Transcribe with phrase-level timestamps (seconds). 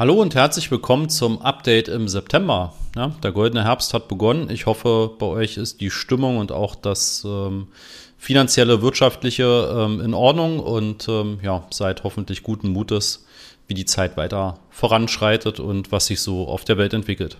[0.00, 2.72] Hallo und herzlich willkommen zum Update im September.
[2.96, 4.48] Ja, der goldene Herbst hat begonnen.
[4.48, 7.68] Ich hoffe, bei euch ist die Stimmung und auch das ähm,
[8.16, 13.26] finanzielle, wirtschaftliche ähm, in Ordnung und ähm, ja, seid hoffentlich guten Mutes,
[13.68, 17.36] wie die Zeit weiter voranschreitet und was sich so auf der Welt entwickelt.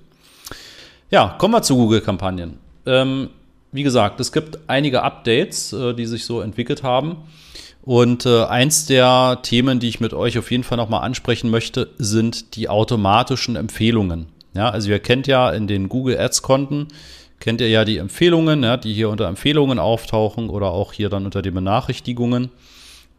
[1.11, 2.59] Ja, kommen wir zu Google-Kampagnen.
[2.85, 3.31] Ähm,
[3.73, 7.25] wie gesagt, es gibt einige Updates, äh, die sich so entwickelt haben.
[7.83, 11.91] Und äh, eins der Themen, die ich mit euch auf jeden Fall nochmal ansprechen möchte,
[11.99, 14.27] sind die automatischen Empfehlungen.
[14.55, 16.89] Ja, also ihr kennt ja in den Google Ads Konten,
[17.39, 21.25] kennt ihr ja die Empfehlungen, ja, die hier unter Empfehlungen auftauchen oder auch hier dann
[21.25, 22.51] unter den Benachrichtigungen.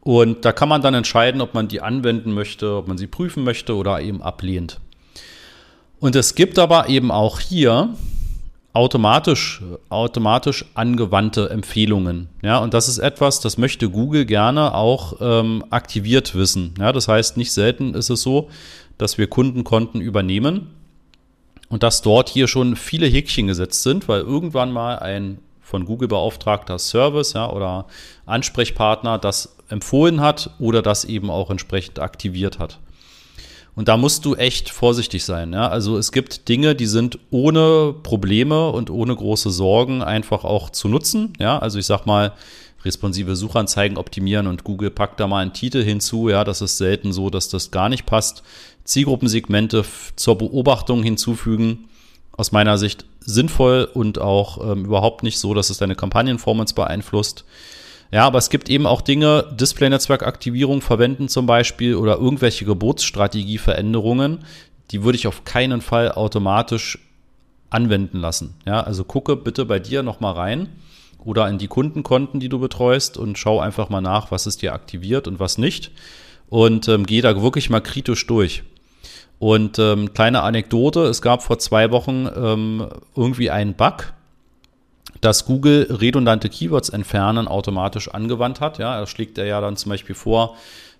[0.01, 3.43] Und da kann man dann entscheiden, ob man die anwenden möchte, ob man sie prüfen
[3.43, 4.79] möchte oder eben ablehnt.
[5.99, 7.89] Und es gibt aber eben auch hier
[8.73, 12.29] automatisch, automatisch angewandte Empfehlungen.
[12.41, 16.73] Ja, und das ist etwas, das möchte Google gerne auch ähm, aktiviert wissen.
[16.79, 18.49] Ja, das heißt, nicht selten ist es so,
[18.97, 20.67] dass wir Kundenkonten übernehmen
[21.69, 26.09] und dass dort hier schon viele Häkchen gesetzt sind, weil irgendwann mal ein von Google
[26.09, 27.85] beauftragter Service ja, oder
[28.25, 32.79] Ansprechpartner das empfohlen hat oder das eben auch entsprechend aktiviert hat.
[33.75, 35.53] Und da musst du echt vorsichtig sein.
[35.53, 35.69] Ja?
[35.69, 40.89] Also es gibt Dinge, die sind ohne Probleme und ohne große Sorgen einfach auch zu
[40.89, 41.33] nutzen.
[41.39, 41.57] Ja?
[41.59, 42.33] Also ich sag mal,
[42.83, 46.29] responsive Suchanzeigen optimieren und Google packt da mal einen Titel hinzu.
[46.29, 48.43] Ja, das ist selten so, dass das gar nicht passt.
[48.83, 51.87] Zielgruppensegmente zur Beobachtung hinzufügen.
[52.35, 57.45] Aus meiner Sicht sinnvoll und auch ähm, überhaupt nicht so, dass es deine Kampagnenformance beeinflusst.
[58.11, 64.39] Ja, aber es gibt eben auch Dinge, Display-Netzwerk-Aktivierung verwenden zum Beispiel oder irgendwelche Geburtsstrategieveränderungen,
[64.91, 66.99] die würde ich auf keinen Fall automatisch
[67.69, 68.55] anwenden lassen.
[68.65, 70.69] Ja, also gucke bitte bei dir nochmal rein
[71.23, 74.73] oder in die Kundenkonten, die du betreust und schau einfach mal nach, was ist dir
[74.73, 75.91] aktiviert und was nicht.
[76.49, 78.63] Und ähm, geh da wirklich mal kritisch durch.
[79.39, 84.13] Und ähm, kleine Anekdote, es gab vor zwei Wochen ähm, irgendwie einen Bug,
[85.21, 88.79] dass Google redundante Keywords entfernen automatisch angewandt hat.
[88.79, 90.57] Ja, da schlägt er ja dann zum Beispiel vor,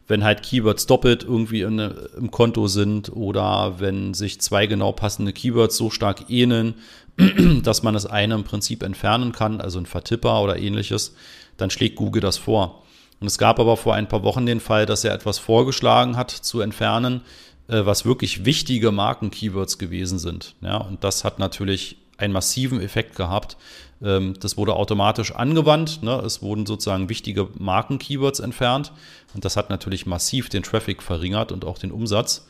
[0.07, 5.31] wenn halt Keywords doppelt irgendwie in, im Konto sind oder wenn sich zwei genau passende
[5.31, 6.75] Keywords so stark ähneln,
[7.63, 11.15] dass man das eine im Prinzip entfernen kann, also ein Vertipper oder ähnliches,
[11.57, 12.83] dann schlägt Google das vor.
[13.19, 16.31] Und es gab aber vor ein paar Wochen den Fall, dass er etwas vorgeschlagen hat
[16.31, 17.21] zu entfernen,
[17.67, 20.55] äh, was wirklich wichtige Marken-Keywords gewesen sind.
[20.61, 23.57] Ja, und das hat natürlich einen massiven Effekt gehabt.
[24.03, 26.03] Ähm, das wurde automatisch angewandt.
[26.03, 26.13] Ne?
[26.25, 28.91] Es wurden sozusagen wichtige Marken-Keywords entfernt.
[29.33, 32.47] Und das hat natürlich massiv den Traffic verringert und auch den Umsatz.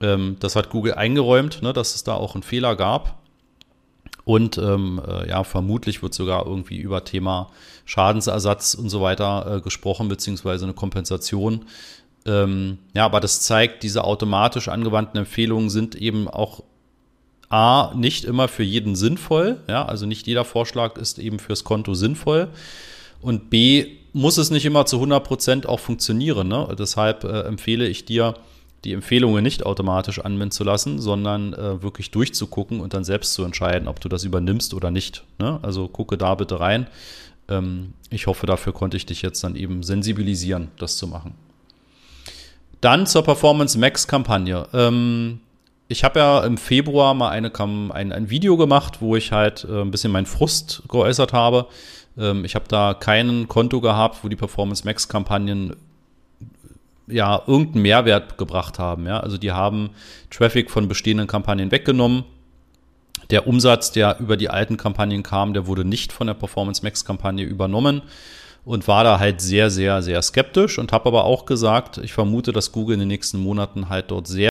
[0.00, 1.72] Ähm, das hat Google eingeräumt, ne?
[1.72, 3.20] dass es da auch einen Fehler gab.
[4.24, 7.50] Und ähm, äh, ja, vermutlich wird sogar irgendwie über Thema
[7.84, 11.64] Schadensersatz und so weiter äh, gesprochen, beziehungsweise eine Kompensation.
[12.26, 16.62] Ähm, ja, aber das zeigt, diese automatisch angewandten Empfehlungen sind eben auch
[17.50, 19.58] A, nicht immer für jeden sinnvoll.
[19.68, 22.48] Ja, also nicht jeder Vorschlag ist eben fürs Konto sinnvoll.
[23.20, 26.48] Und B, muss es nicht immer zu 100 Prozent auch funktionieren.
[26.48, 26.74] Ne?
[26.78, 28.34] Deshalb äh, empfehle ich dir,
[28.84, 33.44] die Empfehlungen nicht automatisch anwenden zu lassen, sondern äh, wirklich durchzugucken und dann selbst zu
[33.44, 35.24] entscheiden, ob du das übernimmst oder nicht.
[35.38, 35.58] Ne?
[35.62, 36.86] Also gucke da bitte rein.
[37.48, 41.34] Ähm, ich hoffe, dafür konnte ich dich jetzt dann eben sensibilisieren, das zu machen.
[42.80, 44.66] Dann zur Performance Max Kampagne.
[44.72, 45.40] Ähm,
[45.90, 49.80] ich habe ja im Februar mal eine, ein, ein Video gemacht, wo ich halt äh,
[49.82, 51.66] ein bisschen meinen Frust geäußert habe.
[52.16, 55.74] Ähm, ich habe da kein Konto gehabt, wo die Performance Max Kampagnen
[57.08, 59.06] ja irgendeinen Mehrwert gebracht haben.
[59.06, 59.18] Ja?
[59.18, 59.90] Also die haben
[60.30, 62.22] Traffic von bestehenden Kampagnen weggenommen.
[63.30, 67.04] Der Umsatz, der über die alten Kampagnen kam, der wurde nicht von der Performance Max
[67.04, 68.02] Kampagne übernommen
[68.64, 72.52] und war da halt sehr, sehr, sehr skeptisch und habe aber auch gesagt, ich vermute,
[72.52, 74.50] dass Google in den nächsten Monaten halt dort sehr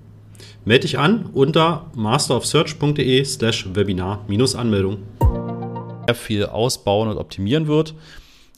[0.65, 4.99] Melde dich an unter masterofsearch.de slash Webinar-Anmeldung.
[6.07, 7.93] Sehr viel ausbauen und optimieren wird.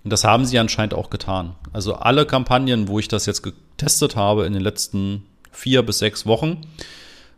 [0.03, 1.55] Und das haben sie anscheinend auch getan.
[1.71, 6.25] Also alle Kampagnen, wo ich das jetzt getestet habe in den letzten vier bis sechs
[6.25, 6.61] Wochen,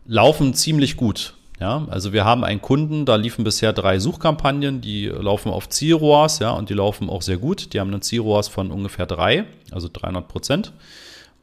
[0.06, 1.34] laufen ziemlich gut.
[1.58, 6.38] Ja, also wir haben einen Kunden, da liefen bisher drei Suchkampagnen, die laufen auf Zielroas,
[6.38, 7.72] ja, und die laufen auch sehr gut.
[7.72, 10.72] Die haben einen Zielroas von ungefähr drei, also 300 Prozent.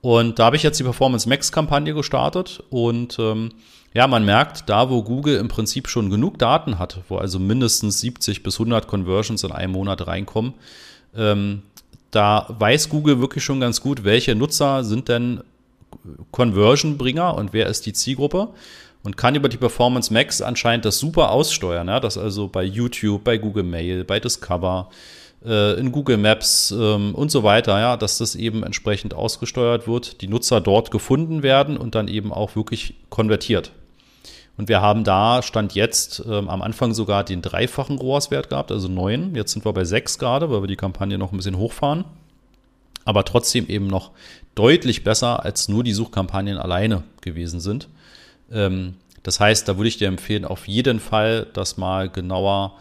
[0.04, 3.54] Und da habe ich jetzt die Performance Max Kampagne gestartet und ähm,
[3.94, 8.02] ja, man merkt, da wo Google im Prinzip schon genug Daten hat, wo also mindestens
[8.02, 10.56] 70 bis 100 Conversions in einem Monat reinkommen,
[11.16, 11.62] ähm,
[12.12, 15.42] da weiß Google wirklich schon ganz gut, welche Nutzer sind denn
[16.32, 18.50] Conversion-Bringer und wer ist die Zielgruppe
[19.04, 23.24] und kann über die Performance Max anscheinend das super aussteuern, ja, dass also bei YouTube,
[23.24, 24.90] bei Google Mail, bei Discover,
[25.46, 30.22] äh, in Google Maps ähm, und so weiter, ja, dass das eben entsprechend ausgesteuert wird,
[30.22, 33.72] die Nutzer dort gefunden werden und dann eben auch wirklich konvertiert.
[34.56, 38.88] Und wir haben da, stand jetzt ähm, am Anfang sogar den dreifachen ROAS-Wert gehabt, also
[38.88, 39.34] neun.
[39.36, 42.06] Jetzt sind wir bei sechs gerade, weil wir die Kampagne noch ein bisschen hochfahren.
[43.06, 44.12] Aber trotzdem eben noch
[44.56, 47.90] deutlich besser, als nur die Suchkampagnen alleine gewesen sind.
[48.52, 52.78] Ähm, das heißt, da würde ich dir empfehlen, auf jeden Fall das mal genauer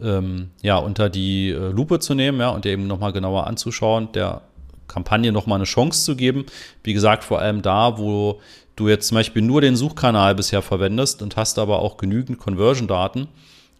[0.00, 4.12] ähm, ja, unter die äh, Lupe zu nehmen ja, und dir eben nochmal genauer anzuschauen,
[4.12, 4.42] der
[4.88, 6.46] Kampagne nochmal eine Chance zu geben.
[6.82, 8.40] Wie gesagt, vor allem da, wo
[8.76, 13.28] du jetzt zum Beispiel nur den Suchkanal bisher verwendest und hast aber auch genügend Conversion-Daten,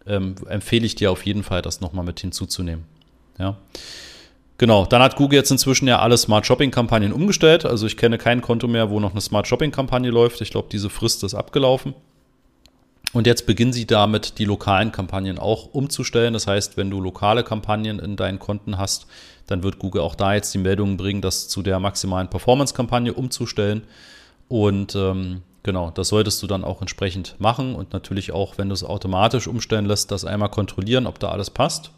[0.07, 2.85] ähm, empfehle ich dir auf jeden Fall, das nochmal mit hinzuzunehmen.
[3.37, 3.55] Ja.
[4.57, 7.63] Genau, dann hat Google jetzt inzwischen ja alle Smart Shopping Kampagnen umgestellt.
[7.63, 10.41] Also ich kenne kein Konto mehr, wo noch eine Smart Shopping Kampagne läuft.
[10.41, 11.93] Ich glaube, diese Frist ist abgelaufen.
[13.17, 16.33] Und jetzt beginnen sie damit, die lokalen Kampagnen auch umzustellen.
[16.33, 19.07] Das heißt, wenn du lokale Kampagnen in deinen Konten hast,
[19.47, 23.81] dann wird Google auch da jetzt die Meldungen bringen, das zu der maximalen Performance-Kampagne umzustellen.
[24.49, 28.75] Und ähm, genau, das solltest du dann auch entsprechend machen und natürlich auch, wenn du
[28.75, 31.89] es automatisch umstellen lässt, das einmal kontrollieren, ob da alles passt.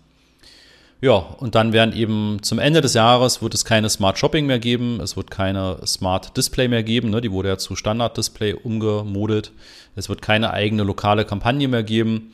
[1.02, 4.60] Ja, und dann werden eben zum Ende des Jahres wird es keine Smart Shopping mehr
[4.60, 7.22] geben, es wird keine Smart Display mehr geben, ne?
[7.22, 9.54] die wurde ja zu Standard Display umgemodelt.
[9.96, 12.34] Es wird keine eigene lokale Kampagne mehr geben.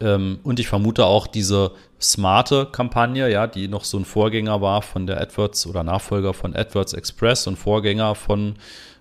[0.00, 4.82] Ähm, und ich vermute auch diese smarte Kampagne, ja, die noch so ein Vorgänger war
[4.82, 8.56] von der AdWords oder Nachfolger von AdWords Express und Vorgänger von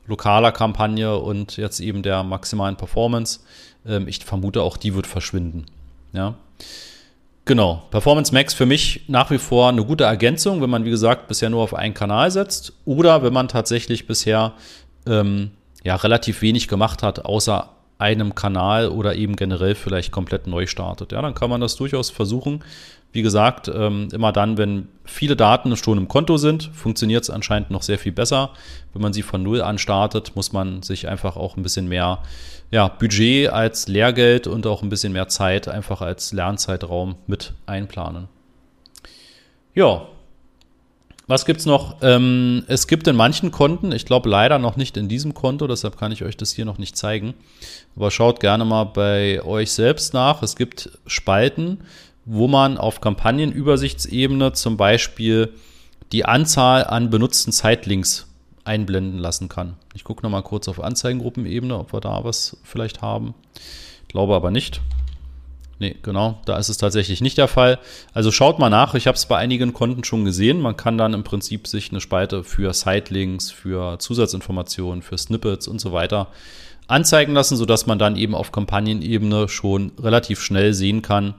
[0.07, 3.41] lokaler Kampagne und jetzt eben der maximalen Performance.
[3.85, 5.65] Ähm, ich vermute auch, die wird verschwinden.
[6.13, 6.35] Ja.
[7.45, 7.83] Genau.
[7.91, 11.51] Performance Max für mich nach wie vor eine gute Ergänzung, wenn man, wie gesagt, bisher
[11.51, 14.53] nur auf einen Kanal setzt oder wenn man tatsächlich bisher
[15.05, 15.51] ähm,
[15.83, 21.11] ja relativ wenig gemacht hat, außer einem Kanal oder eben generell vielleicht komplett neu startet.
[21.11, 22.63] Ja, dann kann man das durchaus versuchen.
[23.13, 27.71] Wie gesagt, ähm, immer dann, wenn viele Daten schon im Konto sind, funktioniert es anscheinend
[27.71, 28.49] noch sehr viel besser.
[28.91, 32.21] Wenn man sie von Null an startet, muss man sich einfach auch ein bisschen mehr
[32.71, 38.27] ja, Budget als Lehrgeld und auch ein bisschen mehr Zeit einfach als Lernzeitraum mit einplanen.
[39.73, 40.07] Ja,
[41.27, 41.97] was gibt's noch?
[42.01, 45.97] Ähm, es gibt in manchen Konten, ich glaube leider noch nicht in diesem Konto, deshalb
[45.97, 47.33] kann ich euch das hier noch nicht zeigen.
[47.95, 50.43] Aber schaut gerne mal bei euch selbst nach.
[50.43, 51.79] Es gibt Spalten,
[52.25, 55.53] wo man auf Kampagnenübersichtsebene zum Beispiel
[56.11, 58.27] die Anzahl an benutzten Zeitlinks
[58.63, 59.75] einblenden lassen kann.
[59.93, 63.33] Ich gucke nochmal kurz auf Anzeigengruppenebene, ob wir da was vielleicht haben.
[64.07, 64.81] Glaube aber nicht.
[65.77, 67.79] Nee, genau, da ist es tatsächlich nicht der Fall.
[68.13, 70.61] Also schaut mal nach, ich habe es bei einigen Konten schon gesehen.
[70.61, 75.81] Man kann dann im Prinzip sich eine Spalte für Sitelinks, für Zusatzinformationen, für Snippets und
[75.81, 76.27] so weiter
[76.87, 81.33] anzeigen lassen, sodass man dann eben auf Kampagnenebene schon relativ schnell sehen kann,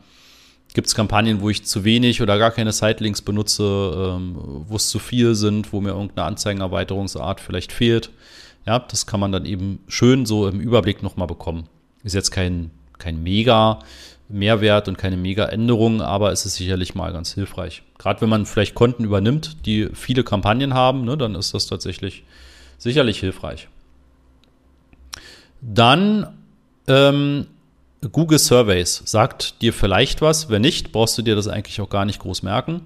[0.74, 3.62] gibt es Kampagnen, wo ich zu wenig oder gar keine Sitelinks benutze,
[4.16, 4.36] ähm,
[4.68, 8.10] wo es zu viel sind, wo mir irgendeine Anzeigenerweiterungsart vielleicht fehlt.
[8.66, 11.68] Ja, das kann man dann eben schön so im Überblick nochmal bekommen.
[12.02, 13.78] Ist jetzt kein, kein mega
[14.28, 17.82] Mehrwert und keine mega Änderung, aber es ist sicherlich mal ganz hilfreich.
[17.98, 22.24] Gerade wenn man vielleicht Konten übernimmt, die viele Kampagnen haben, ne, dann ist das tatsächlich
[22.78, 23.68] sicherlich hilfreich.
[25.60, 26.36] Dann
[26.88, 27.46] ähm,
[28.12, 30.48] Google Surveys sagt dir vielleicht was.
[30.48, 32.82] Wenn nicht, brauchst du dir das eigentlich auch gar nicht groß merken.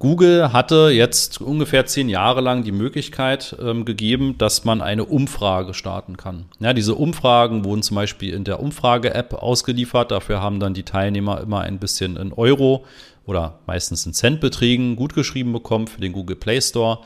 [0.00, 5.74] Google hatte jetzt ungefähr zehn Jahre lang die Möglichkeit ähm, gegeben, dass man eine Umfrage
[5.74, 6.44] starten kann.
[6.60, 10.12] Ja, diese Umfragen wurden zum Beispiel in der Umfrage-App ausgeliefert.
[10.12, 12.84] Dafür haben dann die Teilnehmer immer ein bisschen in Euro
[13.26, 17.00] oder meistens in Centbeträgen gutgeschrieben bekommen für den Google Play Store.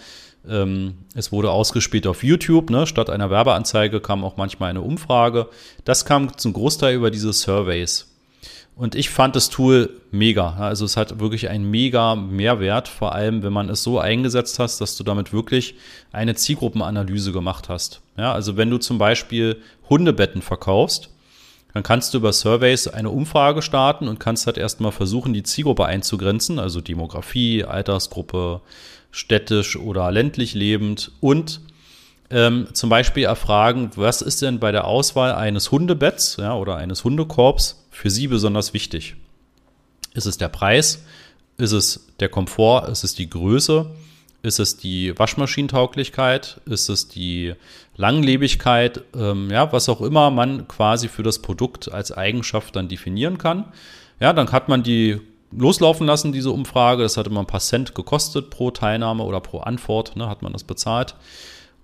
[0.46, 2.68] Ähm, es wurde ausgespielt auf YouTube.
[2.68, 2.86] Ne?
[2.86, 5.48] Statt einer Werbeanzeige kam auch manchmal eine Umfrage.
[5.86, 8.11] Das kam zum Großteil über diese Surveys.
[8.82, 10.54] Und ich fand das Tool mega.
[10.54, 14.80] Also es hat wirklich einen mega Mehrwert, vor allem wenn man es so eingesetzt hast,
[14.80, 15.76] dass du damit wirklich
[16.10, 18.00] eine Zielgruppenanalyse gemacht hast.
[18.18, 19.58] Ja, also wenn du zum Beispiel
[19.88, 21.10] Hundebetten verkaufst,
[21.72, 25.84] dann kannst du über Surveys eine Umfrage starten und kannst halt erstmal versuchen, die Zielgruppe
[25.84, 28.62] einzugrenzen, also Demografie, Altersgruppe,
[29.12, 31.60] städtisch oder ländlich lebend und
[32.32, 37.04] ähm, zum Beispiel erfragen, was ist denn bei der Auswahl eines Hundebetts ja, oder eines
[37.04, 39.16] Hundekorbs für Sie besonders wichtig?
[40.14, 41.04] Ist es der Preis?
[41.58, 42.88] Ist es der Komfort?
[42.88, 43.90] Ist es die Größe?
[44.42, 46.60] Ist es die Waschmaschinentauglichkeit?
[46.64, 47.54] Ist es die
[47.96, 49.02] Langlebigkeit?
[49.14, 53.66] Ähm, ja, was auch immer man quasi für das Produkt als Eigenschaft dann definieren kann.
[54.20, 55.20] Ja, dann hat man die
[55.52, 57.02] loslaufen lassen, diese Umfrage.
[57.02, 60.52] Das hat immer ein paar Cent gekostet pro Teilnahme oder pro Antwort, ne, hat man
[60.52, 61.14] das bezahlt.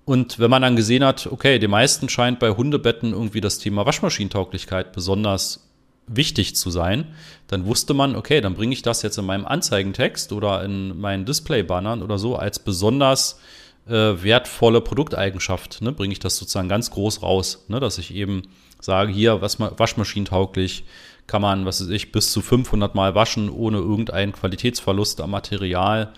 [0.09, 3.85] Und wenn man dann gesehen hat, okay, den meisten scheint bei Hundebetten irgendwie das Thema
[3.85, 5.69] Waschmaschinentauglichkeit besonders
[6.07, 7.09] wichtig zu sein,
[7.47, 11.27] dann wusste man, okay, dann bringe ich das jetzt in meinem Anzeigentext oder in meinen
[11.27, 13.39] Display-Bannern oder so als besonders
[13.87, 18.45] äh, wertvolle Produkteigenschaft, ne, bringe ich das sozusagen ganz groß raus, ne, dass ich eben
[18.81, 20.85] sage, hier, was waschmaschinentauglich,
[21.27, 26.15] kann man, was weiß ich, bis zu 500 Mal waschen, ohne irgendeinen Qualitätsverlust am Material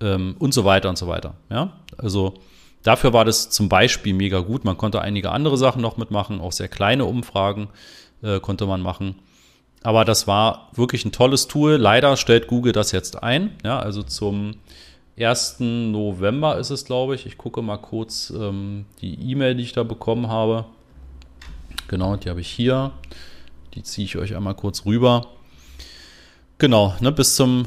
[0.00, 1.34] ähm, und so weiter und so weiter.
[1.50, 2.34] Ja, also
[2.82, 4.64] dafür war das zum Beispiel mega gut.
[4.64, 7.68] Man konnte einige andere Sachen noch mitmachen, auch sehr kleine Umfragen
[8.22, 9.16] äh, konnte man machen.
[9.82, 11.72] Aber das war wirklich ein tolles Tool.
[11.74, 13.56] Leider stellt Google das jetzt ein.
[13.64, 14.54] Ja, also zum
[15.18, 15.56] 1.
[15.60, 17.26] November ist es, glaube ich.
[17.26, 20.66] Ich gucke mal kurz ähm, die E-Mail, die ich da bekommen habe.
[21.88, 22.92] Genau, die habe ich hier.
[23.74, 25.26] Die ziehe ich euch einmal kurz rüber.
[26.58, 27.66] Genau, ne, bis zum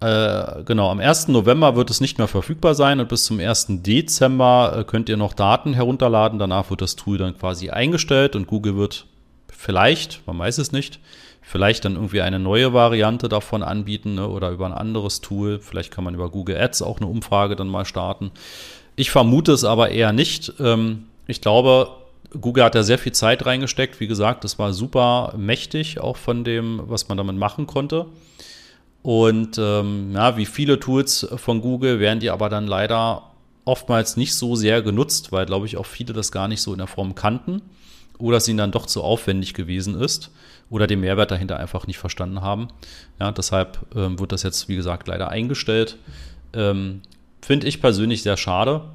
[0.00, 1.28] äh, genau, am 1.
[1.28, 3.66] November wird es nicht mehr verfügbar sein und bis zum 1.
[3.82, 6.38] Dezember äh, könnt ihr noch Daten herunterladen.
[6.38, 9.06] Danach wird das Tool dann quasi eingestellt und Google wird
[9.48, 11.00] vielleicht, man weiß es nicht,
[11.40, 15.60] vielleicht dann irgendwie eine neue Variante davon anbieten ne, oder über ein anderes Tool.
[15.60, 18.32] Vielleicht kann man über Google Ads auch eine Umfrage dann mal starten.
[18.96, 20.52] Ich vermute es aber eher nicht.
[20.60, 21.88] Ähm, ich glaube,
[22.38, 23.98] Google hat da sehr viel Zeit reingesteckt.
[24.00, 28.06] Wie gesagt, das war super mächtig, auch von dem, was man damit machen konnte.
[29.06, 33.30] Und ähm, ja, wie viele Tools von Google werden die aber dann leider
[33.64, 36.78] oftmals nicht so sehr genutzt, weil, glaube ich, auch viele das gar nicht so in
[36.78, 37.62] der Form kannten
[38.18, 40.32] oder es ihnen dann doch zu aufwendig gewesen ist
[40.70, 42.66] oder den Mehrwert dahinter einfach nicht verstanden haben.
[43.20, 45.98] Ja, deshalb ähm, wird das jetzt, wie gesagt, leider eingestellt.
[46.52, 47.00] Ähm,
[47.40, 48.90] Finde ich persönlich sehr schade,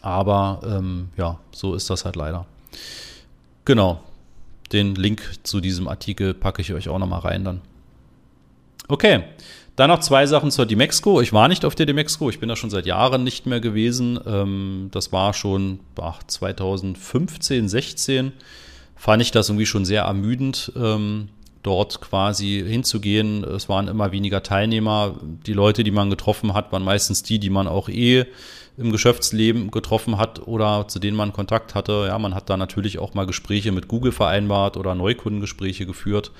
[0.00, 2.46] aber ähm, ja, so ist das halt leider.
[3.64, 4.00] Genau.
[4.70, 7.62] Den Link zu diesem Artikel packe ich euch auch nochmal rein dann.
[8.88, 9.24] Okay.
[9.76, 11.20] Dann noch zwei Sachen zur Demexco.
[11.22, 14.20] Ich war nicht auf der Demexco, ich bin da schon seit Jahren nicht mehr gewesen.
[14.26, 18.32] Ähm, das war schon ach, 2015, 16.
[18.96, 21.28] Fand ich das irgendwie schon sehr ermüdend, ähm,
[21.62, 23.44] dort quasi hinzugehen.
[23.44, 25.14] Es waren immer weniger Teilnehmer.
[25.46, 28.26] Die Leute, die man getroffen hat, waren meistens die, die man auch eh
[28.76, 32.06] im Geschäftsleben getroffen hat oder zu denen man Kontakt hatte.
[32.08, 36.30] Ja, man hat da natürlich auch mal Gespräche mit Google vereinbart oder Neukundengespräche geführt.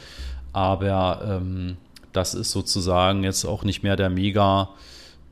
[0.53, 1.77] Aber ähm,
[2.12, 4.71] das ist sozusagen jetzt auch nicht mehr der mega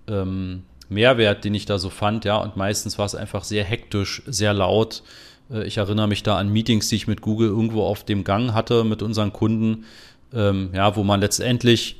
[0.08, 2.24] ähm, Mehrwert, den ich da so fand.
[2.24, 5.02] Ja, und meistens war es einfach sehr hektisch, sehr laut.
[5.50, 8.52] Äh, ich erinnere mich da an Meetings, die ich mit Google irgendwo auf dem Gang
[8.52, 9.84] hatte mit unseren Kunden.
[10.32, 11.96] Ähm, ja, wo man letztendlich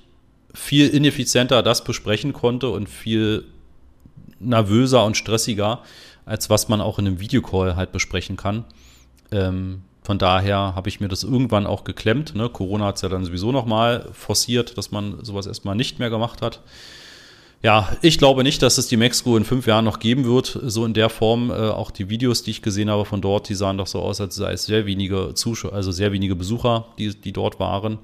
[0.55, 3.45] viel ineffizienter das besprechen konnte und viel
[4.39, 5.83] nervöser und stressiger,
[6.25, 8.65] als was man auch in einem Videocall halt besprechen kann.
[9.33, 12.35] Ähm, von daher habe ich mir das irgendwann auch geklemmt.
[12.35, 12.49] Ne?
[12.49, 16.43] Corona hat es ja dann sowieso nochmal forciert, dass man sowas erstmal nicht mehr gemacht
[16.43, 16.63] hat.
[17.63, 20.85] Ja, ich glaube nicht, dass es die Mexco in fünf Jahren noch geben wird, so
[20.85, 21.51] in der Form.
[21.51, 24.21] Äh, auch die Videos, die ich gesehen habe von dort, die sahen doch so aus,
[24.21, 27.99] als sei es sehr wenige Zuschauer, also sehr wenige Besucher, die, die dort waren.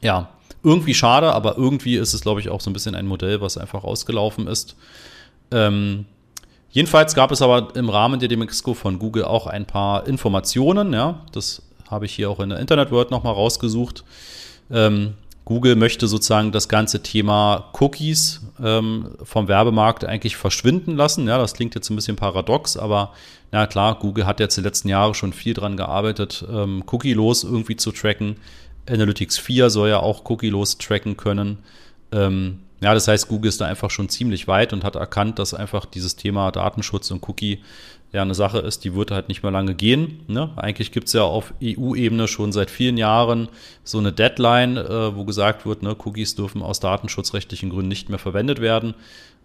[0.00, 0.28] Ja,
[0.62, 3.58] irgendwie schade, aber irgendwie ist es, glaube ich, auch so ein bisschen ein Modell, was
[3.58, 4.76] einfach ausgelaufen ist.
[5.50, 6.04] Ähm,
[6.74, 10.92] jedenfalls gab es aber im Rahmen der Demexco von Google auch ein paar Informationen.
[10.92, 14.04] Ja, das habe ich hier auch in der Internet World nochmal rausgesucht.
[14.70, 15.14] Ähm,
[15.44, 21.28] Google möchte sozusagen das ganze Thema Cookies ähm, vom Werbemarkt eigentlich verschwinden lassen.
[21.28, 23.12] Ja, das klingt jetzt ein bisschen paradox, aber
[23.52, 27.76] na klar, Google hat jetzt die letzten Jahre schon viel dran gearbeitet, ähm, Cookie-los irgendwie
[27.76, 28.36] zu tracken.
[28.88, 31.58] Analytics 4 soll ja auch Cookie-los tracken können.
[32.10, 35.54] Ähm, ja, das heißt, Google ist da einfach schon ziemlich weit und hat erkannt, dass
[35.54, 37.60] einfach dieses Thema Datenschutz und Cookie
[38.12, 40.20] ja eine Sache ist, die wird halt nicht mehr lange gehen.
[40.26, 40.50] Ne?
[40.56, 43.48] Eigentlich gibt es ja auf EU-Ebene schon seit vielen Jahren
[43.84, 48.18] so eine Deadline, äh, wo gesagt wird, ne, Cookies dürfen aus datenschutzrechtlichen Gründen nicht mehr
[48.18, 48.92] verwendet werden.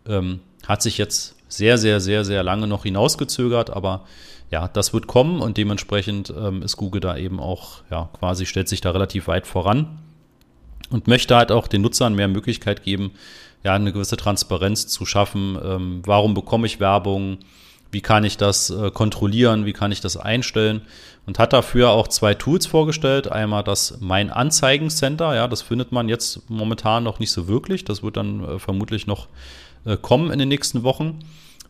[0.05, 4.03] Ähm, hat sich jetzt sehr, sehr, sehr, sehr lange noch hinausgezögert, aber
[4.51, 8.67] ja, das wird kommen und dementsprechend ähm, ist Google da eben auch, ja, quasi stellt
[8.67, 9.97] sich da relativ weit voran
[10.89, 13.11] und möchte halt auch den Nutzern mehr Möglichkeit geben,
[13.63, 15.57] ja, eine gewisse Transparenz zu schaffen.
[15.63, 17.39] Ähm, warum bekomme ich Werbung?
[17.91, 19.65] Wie kann ich das äh, kontrollieren?
[19.65, 20.81] Wie kann ich das einstellen?
[21.25, 23.31] Und hat dafür auch zwei Tools vorgestellt.
[23.31, 25.35] Einmal das Mein Anzeigencenter.
[25.35, 27.83] Ja, das findet man jetzt momentan noch nicht so wirklich.
[27.85, 29.27] Das wird dann äh, vermutlich noch
[29.85, 31.19] äh, kommen in den nächsten Wochen.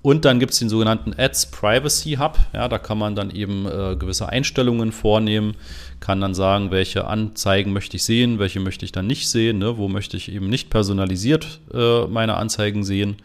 [0.01, 2.37] Und dann gibt es den sogenannten Ads Privacy Hub.
[2.53, 5.55] Ja, da kann man dann eben äh, gewisse Einstellungen vornehmen,
[5.99, 9.77] kann dann sagen, welche Anzeigen möchte ich sehen, welche möchte ich dann nicht sehen, ne?
[9.77, 13.17] wo möchte ich eben nicht personalisiert äh, meine Anzeigen sehen.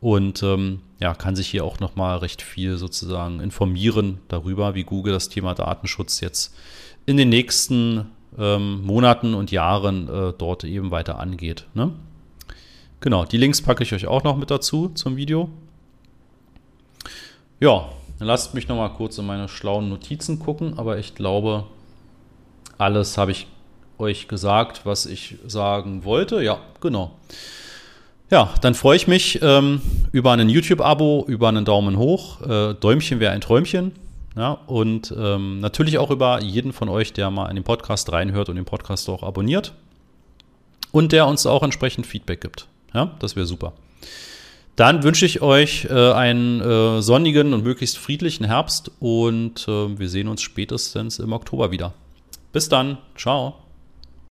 [0.00, 5.12] Und ähm, ja, kann sich hier auch nochmal recht viel sozusagen informieren darüber, wie Google
[5.12, 6.54] das Thema Datenschutz jetzt
[7.06, 11.66] in den nächsten ähm, Monaten und Jahren äh, dort eben weiter angeht.
[11.74, 11.92] Ne?
[13.00, 15.48] Genau, die Links packe ich euch auch noch mit dazu zum Video.
[17.62, 21.62] Ja, lasst mich noch mal kurz in meine schlauen Notizen gucken, aber ich glaube,
[22.76, 23.46] alles habe ich
[23.98, 26.42] euch gesagt, was ich sagen wollte.
[26.42, 27.12] Ja, genau.
[28.32, 32.40] Ja, dann freue ich mich ähm, über ein YouTube-Abo, über einen Daumen hoch.
[32.40, 33.92] Äh, Däumchen wäre ein Träumchen.
[34.34, 38.48] Ja, und ähm, natürlich auch über jeden von euch, der mal in den Podcast reinhört
[38.48, 39.72] und den Podcast auch abonniert.
[40.90, 42.66] Und der uns auch entsprechend Feedback gibt.
[42.92, 43.72] Ja, das wäre super.
[44.76, 50.08] Dann wünsche ich euch äh, einen äh, sonnigen und möglichst friedlichen Herbst und äh, wir
[50.08, 51.92] sehen uns spätestens im Oktober wieder.
[52.52, 52.98] Bis dann.
[53.16, 53.61] Ciao.